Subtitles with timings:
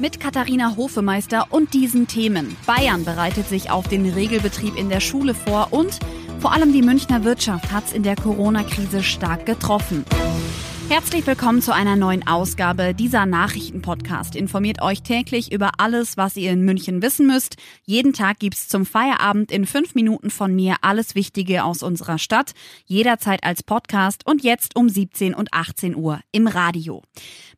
[0.00, 2.56] Mit Katharina Hofemeister und diesen Themen.
[2.66, 5.98] Bayern bereitet sich auf den Regelbetrieb in der Schule vor und
[6.38, 10.04] vor allem die Münchner Wirtschaft hat es in der Corona-Krise stark getroffen.
[10.90, 14.34] Herzlich willkommen zu einer neuen Ausgabe dieser Nachrichtenpodcast.
[14.34, 17.56] Informiert euch täglich über alles, was ihr in München wissen müsst.
[17.84, 22.52] Jeden Tag gibt's zum Feierabend in fünf Minuten von mir alles Wichtige aus unserer Stadt.
[22.86, 27.02] Jederzeit als Podcast und jetzt um 17 und 18 Uhr im Radio.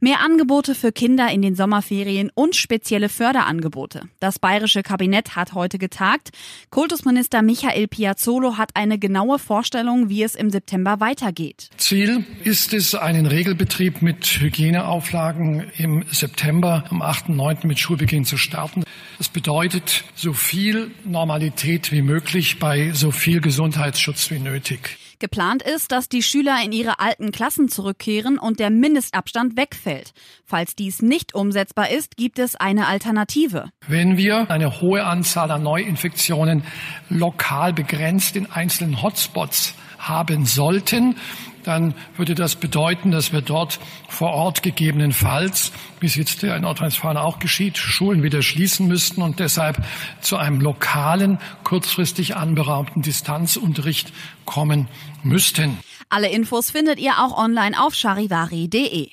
[0.00, 4.08] Mehr Angebote für Kinder in den Sommerferien und spezielle Förderangebote.
[4.18, 6.30] Das bayerische Kabinett hat heute getagt.
[6.70, 11.70] Kultusminister Michael Piazzolo hat eine genaue Vorstellung, wie es im September weitergeht.
[11.76, 17.66] Ziel ist es, eine den Regelbetrieb mit Hygieneauflagen im September am 8.9.
[17.66, 18.82] mit Schulbeginn zu starten.
[19.18, 24.96] Das bedeutet so viel Normalität wie möglich bei so viel Gesundheitsschutz wie nötig.
[25.18, 30.14] Geplant ist, dass die Schüler in ihre alten Klassen zurückkehren und der Mindestabstand wegfällt.
[30.46, 33.68] Falls dies nicht umsetzbar ist, gibt es eine Alternative.
[33.86, 36.64] Wenn wir eine hohe Anzahl an Neuinfektionen
[37.10, 41.16] lokal begrenzt in einzelnen Hotspots haben sollten,
[41.64, 47.16] dann würde das bedeuten, dass wir dort vor Ort gegebenenfalls, wie es jetzt in Nordrhein-Westfalen
[47.16, 49.82] auch geschieht, Schulen wieder schließen müssten und deshalb
[50.20, 54.12] zu einem lokalen, kurzfristig anberaumten Distanzunterricht
[54.44, 54.88] kommen
[55.22, 55.78] müssten.
[56.08, 59.10] Alle Infos findet ihr auch online auf charivari.de.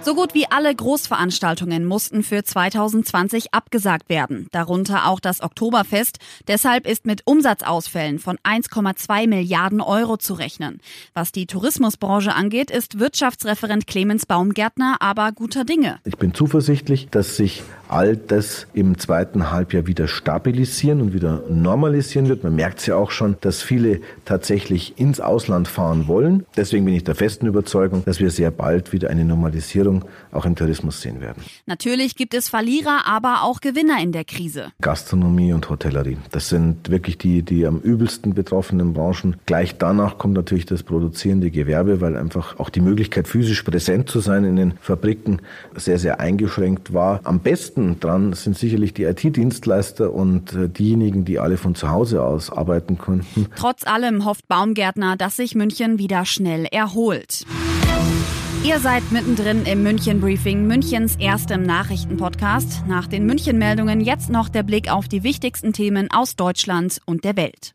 [0.00, 6.18] So gut wie alle Großveranstaltungen mussten für 2020 abgesagt werden, darunter auch das Oktoberfest.
[6.46, 10.80] Deshalb ist mit Umsatzausfällen von 1,2 Milliarden Euro zu rechnen.
[11.14, 15.98] Was die Tourismusbranche angeht, ist Wirtschaftsreferent Clemens Baumgärtner aber guter Dinge.
[16.04, 22.28] Ich bin zuversichtlich, dass sich all das im zweiten Halbjahr wieder stabilisieren und wieder normalisieren
[22.28, 22.44] wird.
[22.44, 26.46] Man merkt es ja auch schon, dass viele tatsächlich ins Ausland fahren wollen.
[26.56, 29.87] Deswegen bin ich der festen Überzeugung, dass wir sehr bald wieder eine Normalisierung
[30.32, 31.42] auch im Tourismus sehen werden.
[31.66, 34.72] Natürlich gibt es Verlierer, aber auch Gewinner in der Krise.
[34.80, 36.18] Gastronomie und Hotellerie.
[36.30, 39.36] Das sind wirklich die, die am übelsten betroffenen Branchen.
[39.46, 44.20] Gleich danach kommt natürlich das produzierende Gewerbe, weil einfach auch die Möglichkeit, physisch präsent zu
[44.20, 45.40] sein in den Fabriken
[45.74, 47.20] sehr, sehr eingeschränkt war.
[47.24, 52.22] Am besten dran sind sicherlich die IT-Dienstleister und äh, diejenigen, die alle von zu Hause
[52.22, 53.46] aus arbeiten konnten.
[53.56, 57.44] Trotz allem hofft Baumgärtner, dass sich München wieder schnell erholt.
[58.64, 62.86] Ihr seid mittendrin im München Briefing, Münchens erstem Nachrichtenpodcast.
[62.86, 67.36] Nach den München-Meldungen jetzt noch der Blick auf die wichtigsten Themen aus Deutschland und der
[67.36, 67.74] Welt.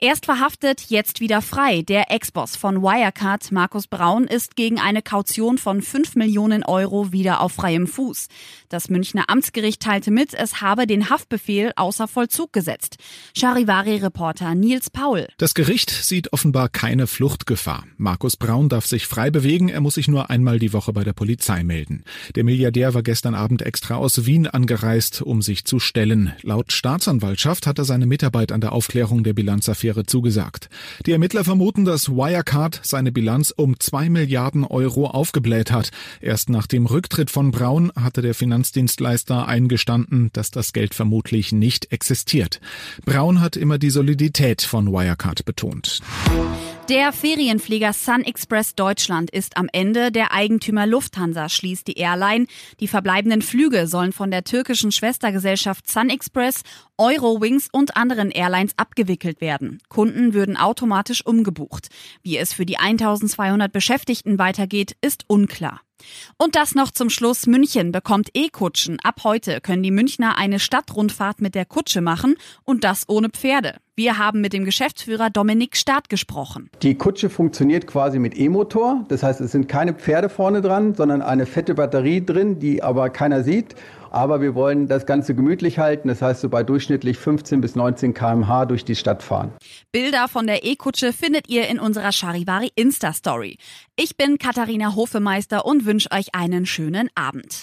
[0.00, 1.82] Erst verhaftet, jetzt wieder frei.
[1.82, 7.40] Der Ex-Boss von Wirecard, Markus Braun, ist gegen eine Kaution von 5 Millionen Euro wieder
[7.40, 8.28] auf freiem Fuß.
[8.68, 12.96] Das Münchner Amtsgericht teilte mit, es habe den Haftbefehl außer Vollzug gesetzt.
[13.36, 15.28] Charivari-Reporter Nils Paul.
[15.38, 17.84] Das Gericht sieht offenbar keine Fluchtgefahr.
[17.96, 21.62] Markus Braun darf sich frei bewegen, er muss sich einmal die Woche bei der Polizei
[21.64, 22.04] melden.
[22.34, 26.32] Der Milliardär war gestern Abend extra aus Wien angereist, um sich zu stellen.
[26.42, 30.68] Laut Staatsanwaltschaft hat er seine Mitarbeit an der Aufklärung der Bilanzaffäre zugesagt.
[31.06, 35.90] Die Ermittler vermuten, dass Wirecard seine Bilanz um zwei Milliarden Euro aufgebläht hat.
[36.20, 41.92] Erst nach dem Rücktritt von Braun hatte der Finanzdienstleister eingestanden, dass das Geld vermutlich nicht
[41.92, 42.60] existiert.
[43.04, 46.00] Braun hat immer die Solidität von Wirecard betont.
[46.90, 50.12] Der Ferienflieger Sun Express Deutschland ist am Ende.
[50.12, 52.46] Der Eigentümer Lufthansa schließt die Airline.
[52.78, 56.60] Die verbleibenden Flüge sollen von der türkischen Schwestergesellschaft Sun Express,
[56.98, 59.78] Eurowings und anderen Airlines abgewickelt werden.
[59.88, 61.88] Kunden würden automatisch umgebucht.
[62.22, 65.80] Wie es für die 1200 Beschäftigten weitergeht, ist unklar.
[66.36, 67.46] Und das noch zum Schluss.
[67.46, 69.00] München bekommt E-Kutschen.
[69.00, 73.78] Ab heute können die Münchner eine Stadtrundfahrt mit der Kutsche machen und das ohne Pferde.
[73.96, 76.68] Wir haben mit dem Geschäftsführer Dominik Staat gesprochen.
[76.82, 79.04] Die Kutsche funktioniert quasi mit E-Motor.
[79.06, 83.08] Das heißt, es sind keine Pferde vorne dran, sondern eine fette Batterie drin, die aber
[83.10, 83.76] keiner sieht.
[84.10, 86.08] Aber wir wollen das Ganze gemütlich halten.
[86.08, 89.52] Das heißt, so bei durchschnittlich 15 bis 19 km/h durch die Stadt fahren.
[89.92, 93.58] Bilder von der E-Kutsche findet ihr in unserer Charivari Insta-Story.
[93.94, 97.62] Ich bin Katharina Hofemeister und wünsche euch einen schönen Abend.